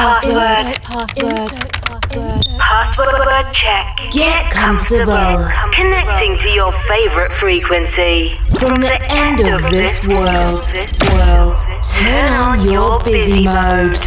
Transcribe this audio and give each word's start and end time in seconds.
password. 0.00 0.66
Insert 0.66 0.80
password. 0.82 1.70
Password. 1.84 2.46
Password 2.58 3.54
check. 3.54 3.86
Get 4.10 4.50
comfortable. 4.50 5.36
Connecting 5.74 6.38
to 6.38 6.48
your 6.48 6.72
favorite 6.88 7.32
frequency. 7.34 8.30
From 8.58 8.80
the 8.80 8.98
end 9.10 9.40
of 9.40 9.62
this 9.70 10.02
world, 10.06 10.64
world, 11.12 11.56
turn 11.82 12.32
on 12.32 12.70
your 12.70 13.02
busy 13.04 13.44
mode. 13.44 13.98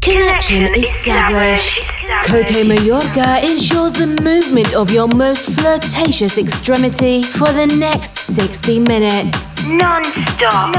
Connection 0.00 0.74
established. 0.74 1.89
Coke 2.24 2.64
Mayorga 2.66 3.42
ensures 3.42 3.92
the 3.92 4.06
movement 4.22 4.74
of 4.74 4.90
your 4.90 5.06
most 5.08 5.48
flirtatious 5.50 6.38
extremity 6.38 7.22
for 7.22 7.52
the 7.52 7.66
next 7.78 8.16
60 8.18 8.80
minutes. 8.80 9.66
Non-stop. 9.68 10.74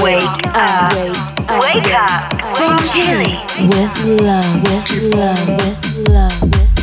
Wake, 0.00 0.22
up. 0.54 0.92
Wake 0.94 1.14
up. 1.14 1.62
Wake 1.62 1.92
up. 1.92 2.56
From 2.56 2.78
Chile. 2.86 3.38
With 3.68 4.20
love. 4.20 4.62
With 4.62 5.14
love. 5.14 5.48
With 5.48 6.08
love. 6.08 6.42
With 6.42 6.54
love. 6.54 6.75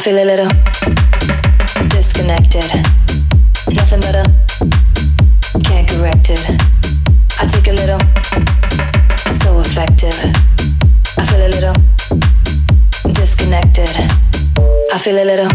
feel 0.00 0.16
a 0.16 0.24
little 0.24 0.48
disconnected. 1.88 2.64
Nothing 3.68 4.00
better. 4.00 4.24
Can't 5.62 5.86
correct 5.86 6.30
it. 6.30 6.40
I 7.38 7.44
take 7.44 7.68
a 7.68 7.72
little. 7.72 8.00
So 9.28 9.60
effective. 9.60 10.16
I 11.18 11.26
feel 11.26 11.42
a 11.44 11.50
little 11.52 11.74
disconnected. 13.12 13.90
I 14.90 14.96
feel 14.96 15.16
a 15.16 15.26
little 15.26 15.50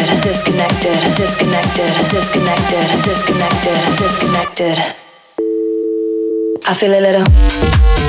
disconnected, 0.00 1.16
disconnected, 1.16 1.16
disconnected, 1.16 2.10
disconnected, 2.10 3.04
disconnected, 3.04 3.78
disconnected. 3.98 4.78
I 6.66 6.74
feel 6.74 6.92
a 6.92 7.00
little. 7.00 8.01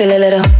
feel 0.00 0.12
a 0.12 0.18
little 0.18 0.59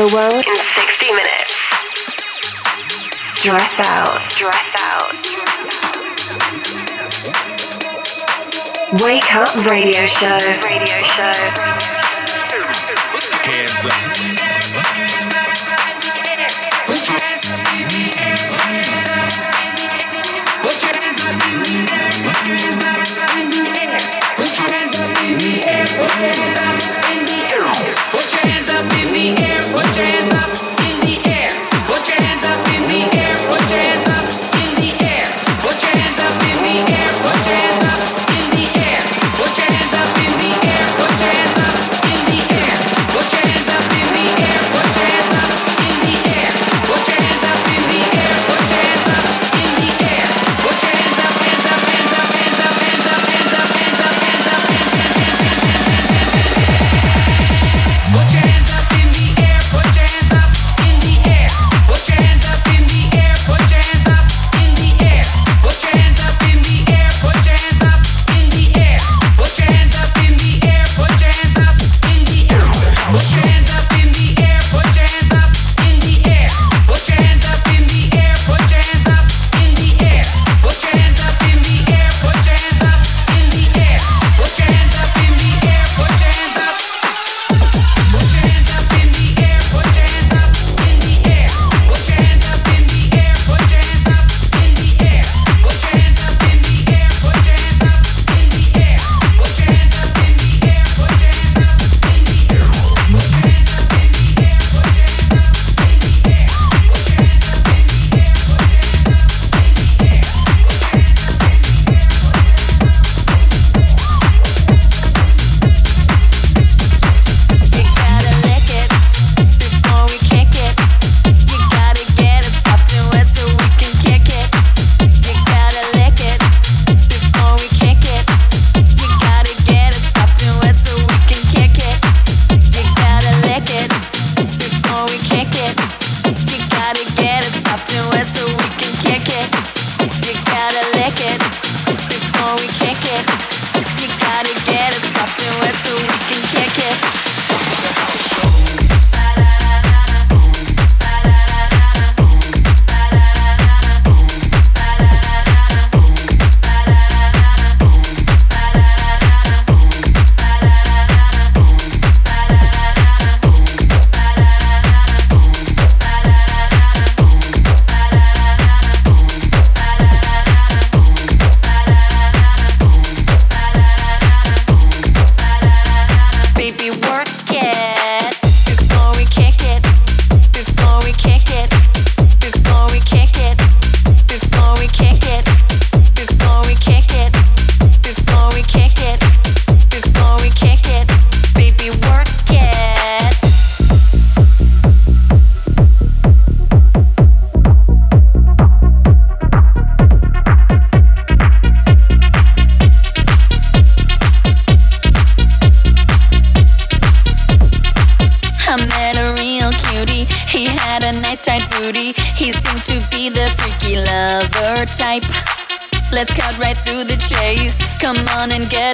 The 0.00 0.14
world 0.16 0.46
in 0.46 0.56
60 0.56 1.12
minutes. 1.12 1.52
Stress 3.12 3.80
out. 3.84 4.32
Stress 4.32 4.72
out. 4.88 5.12
Wake 9.04 9.34
up 9.36 9.54
radio 9.66 10.06
show. 10.06 10.38
Radio 10.64 10.96
show. 11.04 11.36
Hands 13.44 13.84
up 13.84 13.99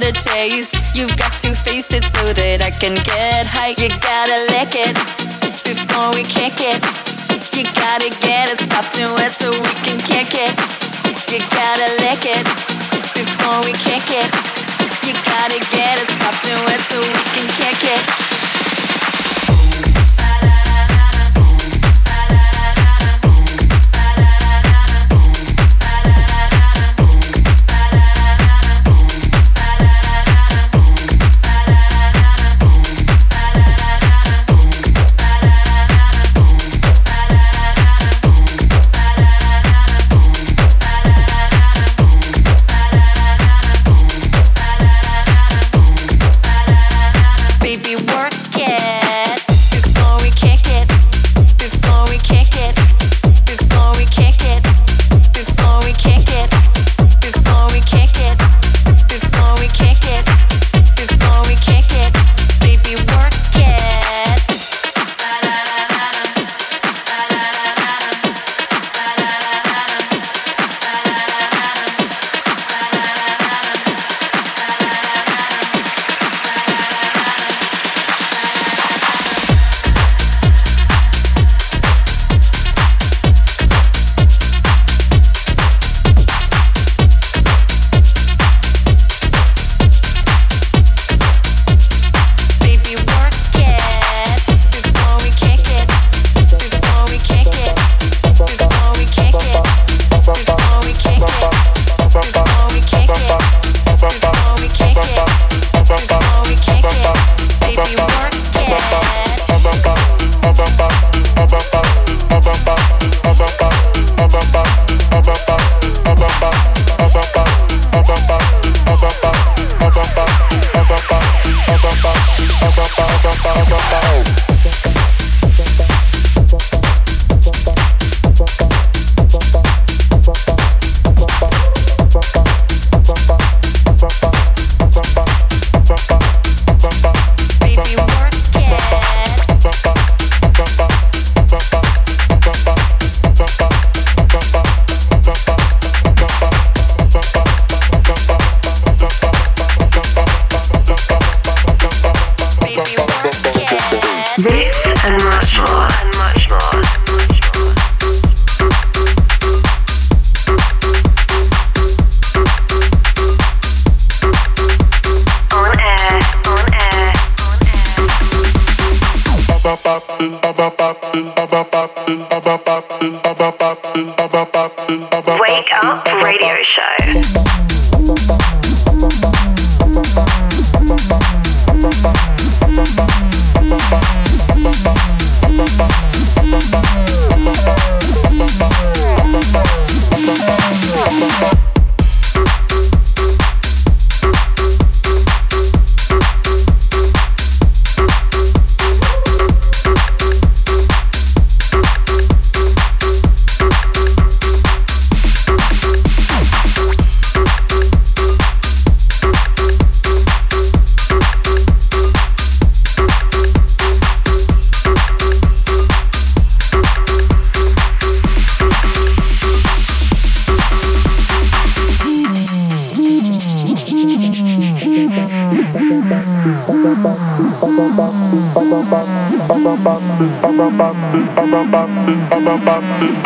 get 0.01 0.17
a 0.17 0.29
taste. 0.29 0.77
You've 0.95 1.17
got 1.17 1.33
to 1.41 1.55
face 1.55 1.93
it 1.93 2.05
so 2.05 2.33
that 2.33 2.61
I 2.61 2.71
can 2.71 2.97
get 3.01 3.47
high. 3.47 3.73
You 3.81 3.89
gotta 3.89 4.45
lick 4.53 4.77
it 4.77 4.93
before 5.65 6.13
we 6.13 6.25
kick 6.25 6.61
it. 6.61 6.81
You 7.57 7.65
gotta 7.73 8.11
get 8.21 8.53
it 8.53 8.61
soft 8.61 8.99
and 9.01 9.13
wet 9.17 9.33
so 9.33 9.51
we 9.53 9.73
can 9.87 9.99
kick 10.05 10.37
it. 10.37 10.53
You 11.33 11.41
gotta 11.49 11.89
lick 12.05 12.25
it 12.29 12.45
before 13.17 13.61
we 13.65 13.73
kick 13.89 14.05
it. 14.13 14.29
You 15.07 15.15
gotta 15.25 15.61
get 15.73 15.97
it 15.97 16.09
soft 16.21 16.45
and 16.45 16.61
wet 16.67 16.81
so 16.81 17.01
we 17.01 17.21
can 17.33 17.49
kick 17.57 17.81
it. 17.97 18.46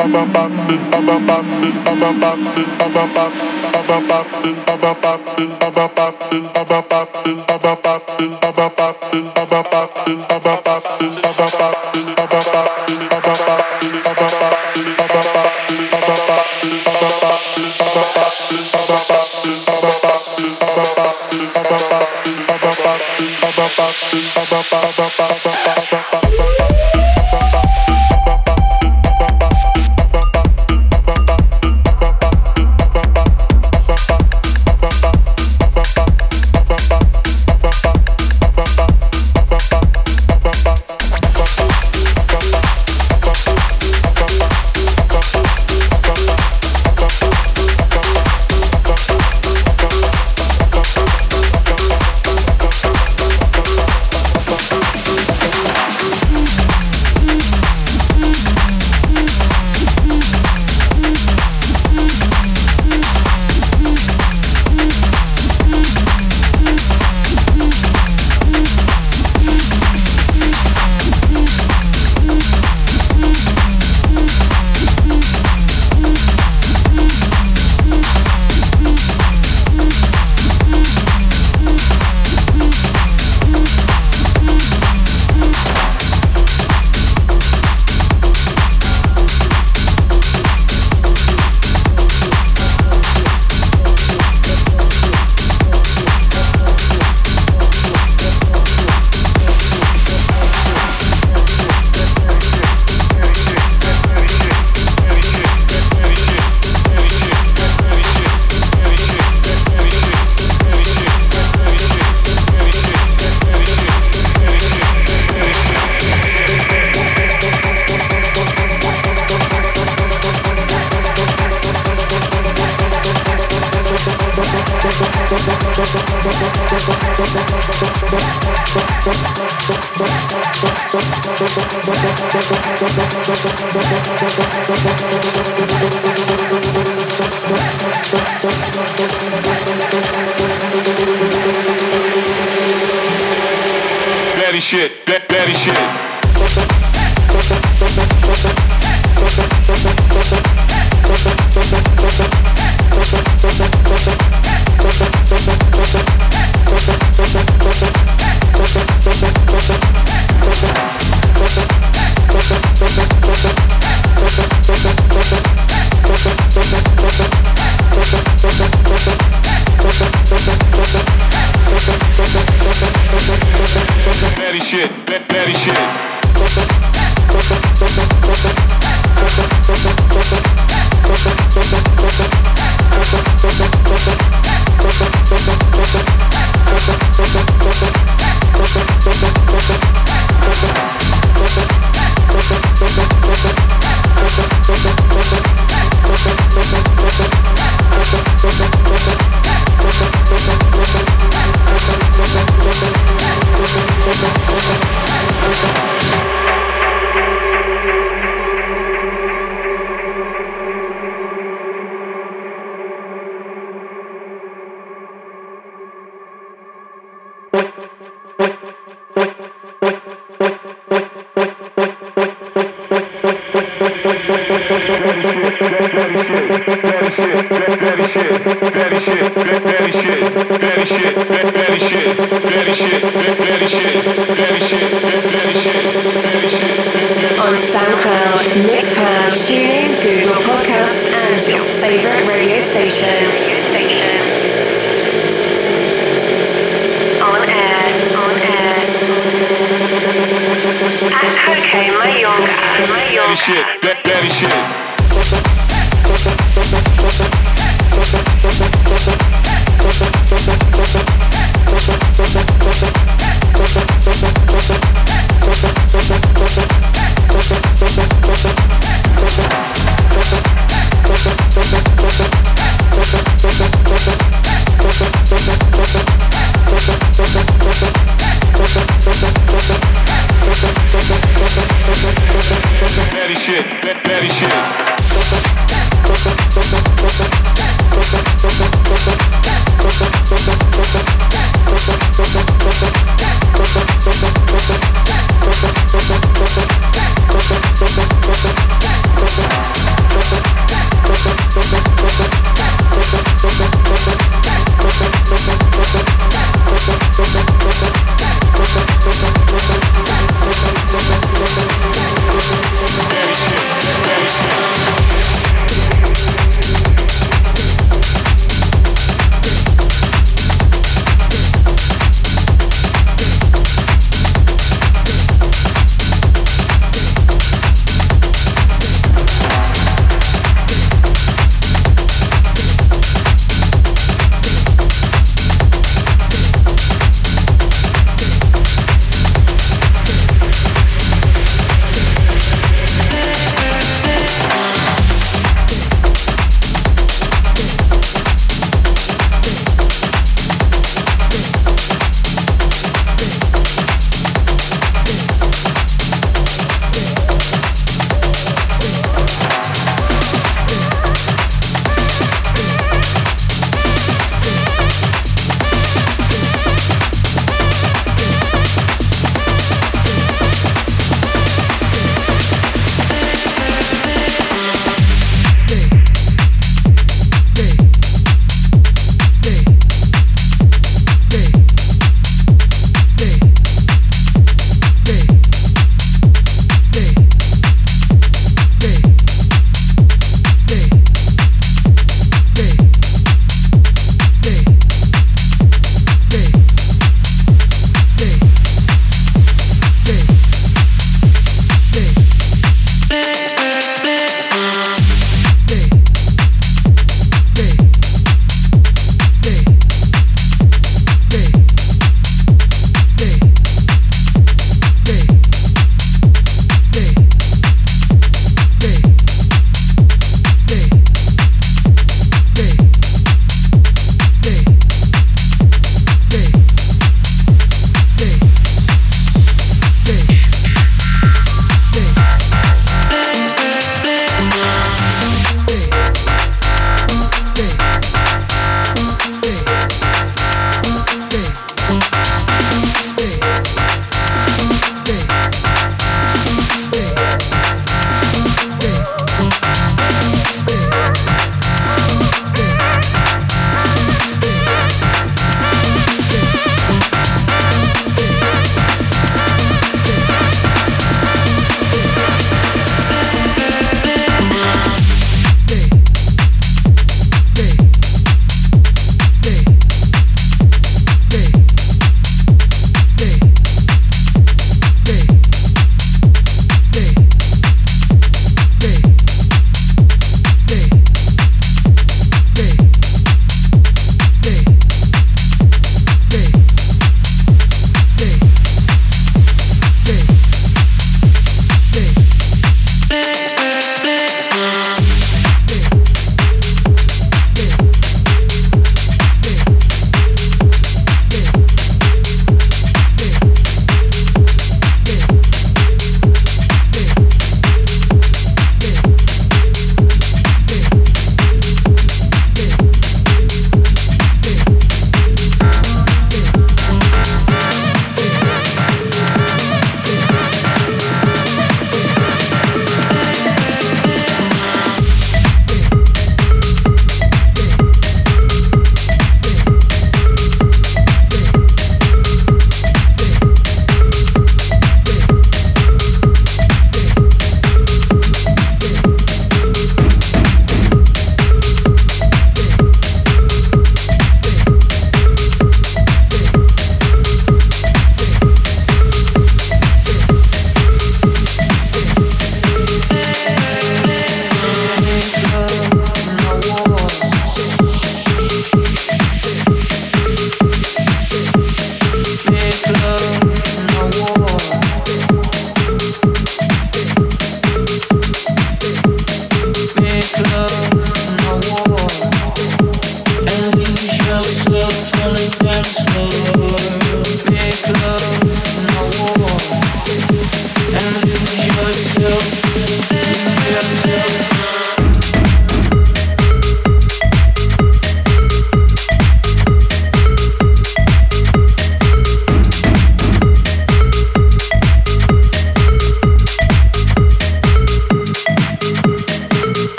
bum 0.00 0.12
bum 0.12 0.32
bum 0.32 0.49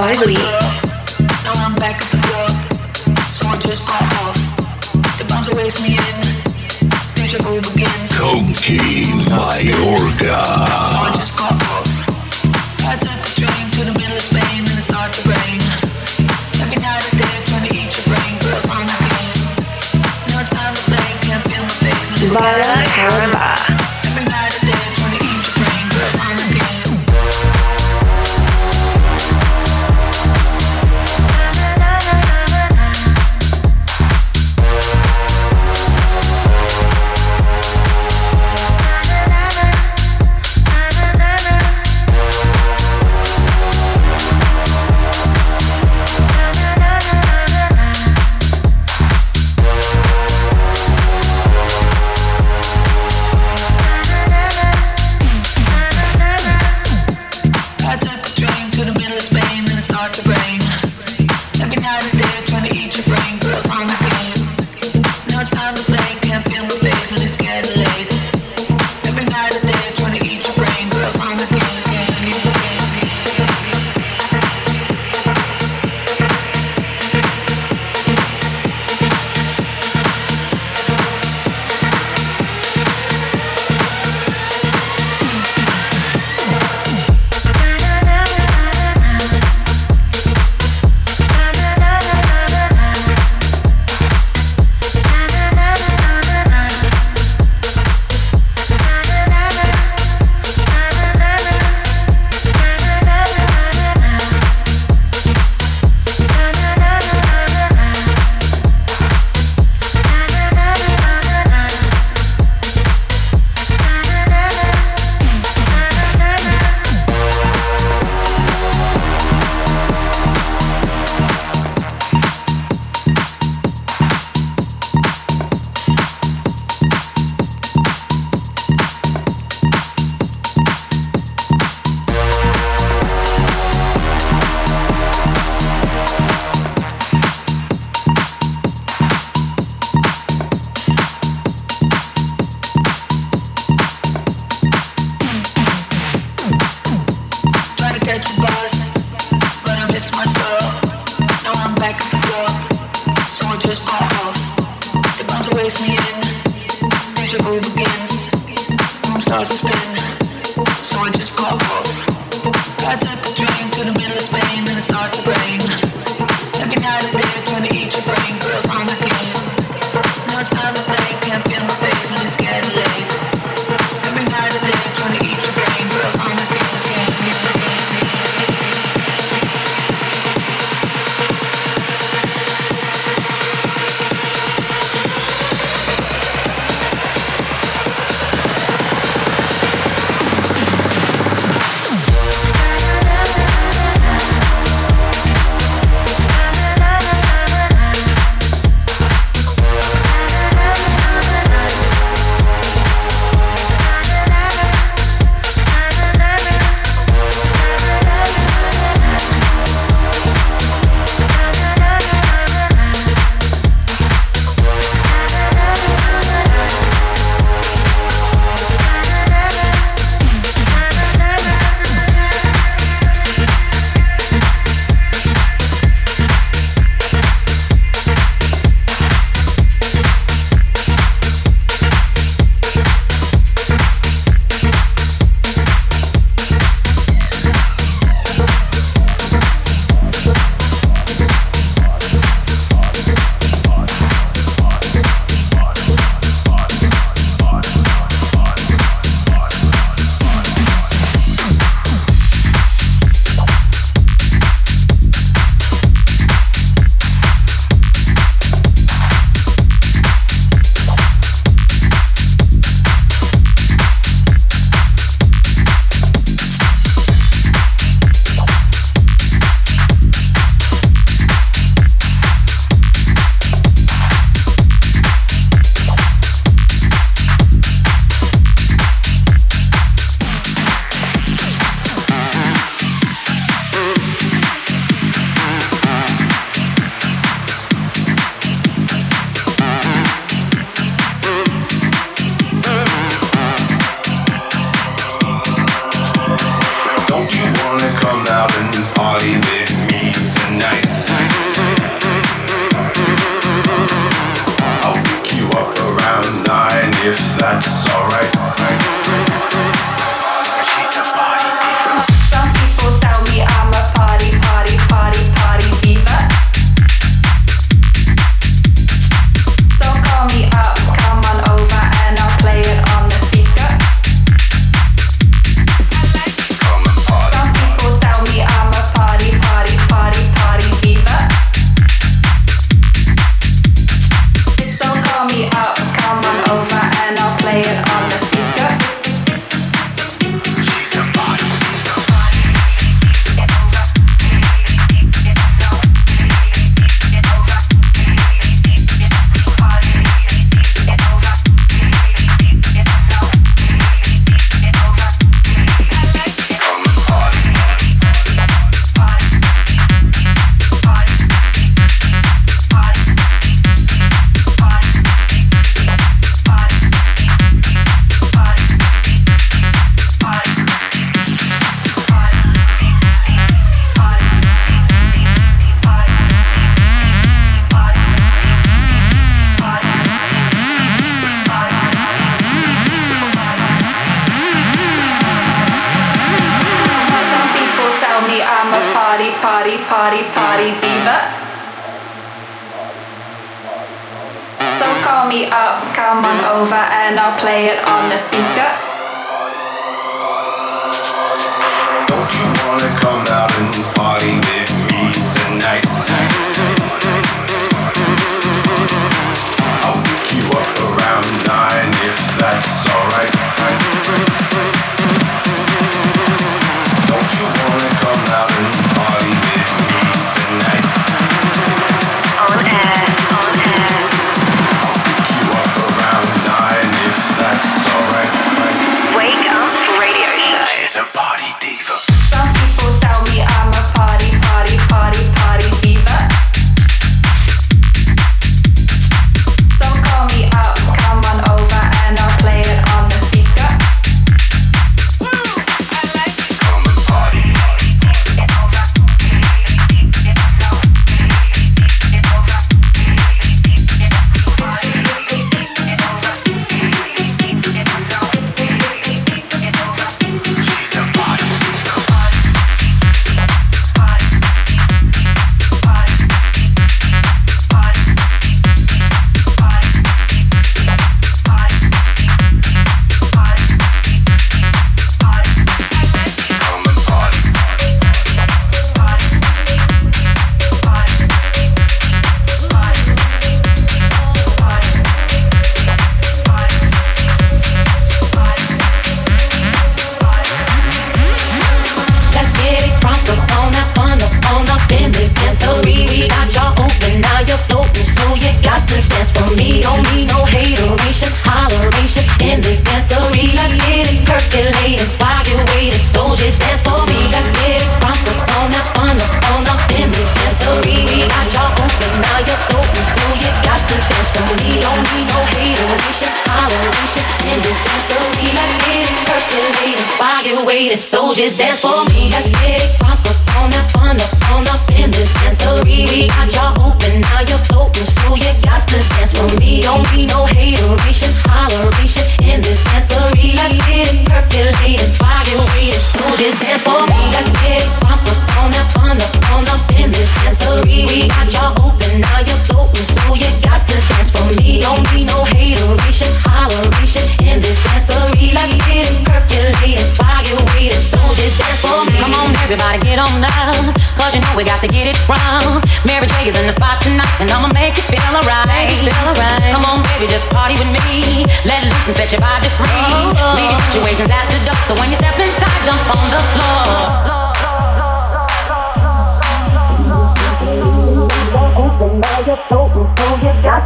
recommended 0.00 0.59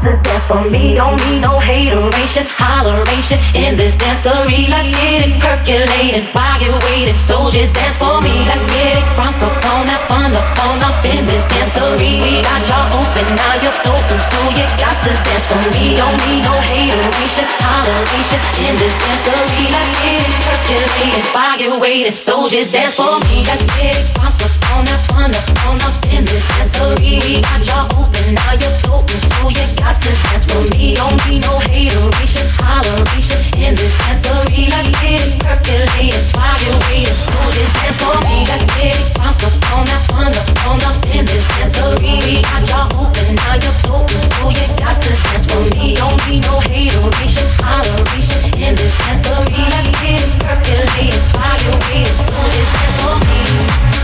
other 0.07 0.41
for 0.49 0.69
me. 0.69 0.95
Don't 0.95 1.17
need 1.27 1.41
no 1.41 1.59
hateration, 1.59 2.45
holleration 2.47 3.39
in 3.55 3.77
this 3.77 3.97
dancery. 3.97 4.69
Let's 4.69 4.91
get 4.93 5.29
it 5.29 5.41
percolated, 5.41 6.29
while 6.35 6.61
you're 6.61 6.79
waiting. 6.91 7.17
Soldiers 7.17 7.73
dance 7.73 7.97
for 7.97 8.21
me. 8.21 8.45
Let's 8.45 8.67
get 8.67 9.01
it 9.01 9.05
crunk 9.17 9.41
up 9.41 9.57
on 9.65 9.89
up, 9.89 10.11
on 10.11 10.33
up, 10.33 10.49
on 10.65 10.79
up 10.85 11.05
in 11.05 11.25
this 11.27 11.49
dancery. 11.49 12.21
We 12.21 12.43
got 12.43 12.61
y'all 12.69 13.01
open, 13.01 13.25
now 13.37 13.55
you're 13.63 13.81
open, 13.89 14.19
so 14.21 14.39
you 14.53 14.67
got 14.77 14.97
to 15.05 15.13
dance 15.25 15.47
for 15.49 15.61
me. 15.73 15.97
Don't 15.97 16.17
need 16.29 16.43
no 16.45 16.55
hateration, 16.55 17.47
holleration 17.65 18.41
in 18.69 18.75
this 18.77 18.95
dancery. 19.01 19.65
Let's 19.73 19.93
get 20.05 20.21
it 20.21 20.35
percolated, 20.45 21.25
while 21.33 21.57
you're 21.61 21.81
waiting. 21.81 22.15
Soldiers 22.15 22.71
dance 22.71 22.95
for 22.95 23.19
me. 23.29 23.45
Let's 23.49 23.65
get 23.77 23.97
it 23.97 24.07
crunk 24.13 24.37
up 24.45 24.53
on 24.75 24.85
up, 24.89 25.03
on 25.17 25.31
up, 25.33 25.47
on 25.65 25.79
up 25.81 25.97
in 26.13 26.25
this 26.25 26.45
dancery. 26.53 27.21
We 27.25 27.41
got 27.41 27.61
y'all 27.65 27.89
open, 28.01 28.35
now 28.35 28.53
you're 28.53 28.77
open, 28.93 29.19
so 29.33 29.49
you 29.49 29.65
got 29.77 29.94
got 29.95 30.03
to 30.03 30.23
dance 30.27 30.45
for 30.45 30.63
me. 30.75 30.95
Don't 30.95 31.15
need 31.27 31.43
no 31.43 31.59
hateration, 31.71 32.47
holleration 32.59 33.39
in 33.63 33.75
this 33.75 33.95
dancery. 34.03 34.67
Let's 34.71 34.91
get 34.99 35.23
it 35.23 35.39
percolating, 35.39 36.25
fly 36.35 36.59
away 36.75 37.07
and 37.07 37.15
so 37.15 37.39
this 37.55 37.71
dance 37.79 37.97
for 38.03 38.17
me. 38.27 38.43
Let's 38.49 38.67
get 38.75 38.99
it 38.99 39.19
up 39.21 39.39
on 39.71 39.87
up, 39.87 40.05
on 40.15 40.33
on 40.67 40.83
up 40.83 40.99
in 41.15 41.25
this 41.27 41.47
dancery. 41.55 42.19
We 42.27 42.43
got 42.43 42.67
y'all 42.67 43.07
open, 43.07 43.35
now 43.37 43.55
you're 43.55 43.79
floating, 43.87 44.23
so 44.35 44.51
you 44.51 44.67
got 44.83 44.99
to 44.99 45.11
dance 45.31 45.47
for 45.47 45.63
me. 45.79 45.95
Don't 45.95 46.19
need 46.27 46.43
no 46.43 46.59
hateration, 46.59 47.47
holleration 47.63 48.43
in 48.59 48.75
this 48.75 48.95
dancery. 48.99 49.63
Let's 49.63 49.91
get 50.03 50.19
it 50.19 50.31
percolating, 50.43 51.23
fly 51.31 51.55
away 51.71 52.03
and 52.03 52.19
so 52.19 52.37
this 52.51 52.71
dance 52.75 52.95
for 52.99 53.15
me. 53.23 54.04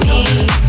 me. 0.00 0.63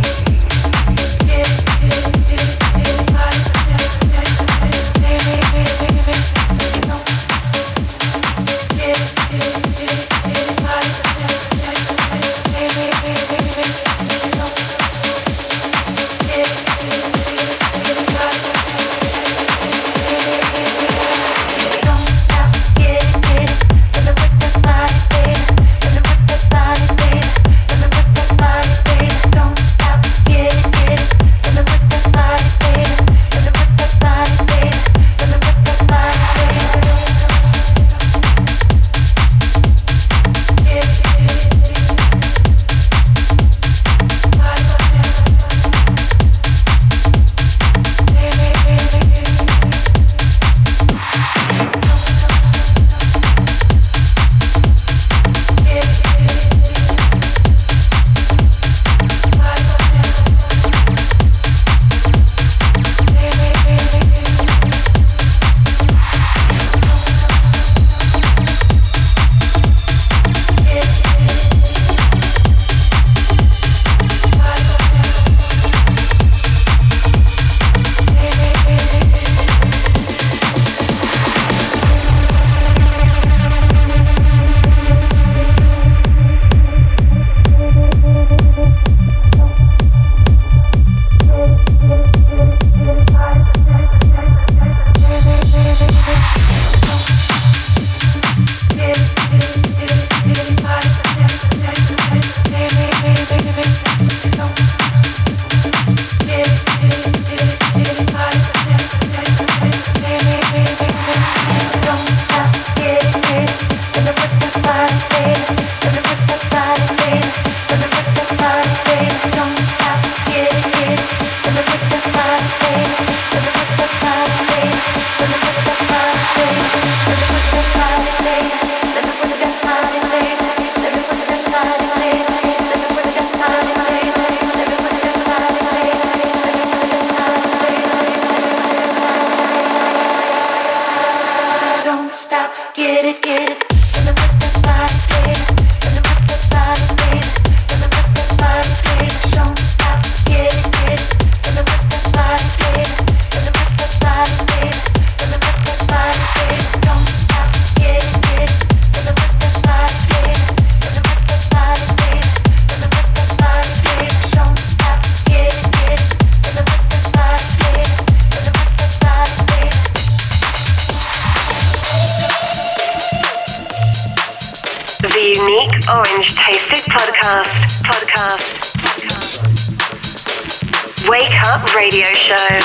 show. 182.38 182.65